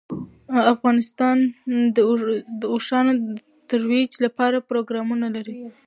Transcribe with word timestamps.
افغانستان 0.73 1.37
د 2.59 2.63
اوښانو 2.73 3.13
د 3.35 3.37
ترویج 3.69 4.11
لپاره 4.25 4.65
پروګرامونه 4.69 5.27
لري. 5.35 5.57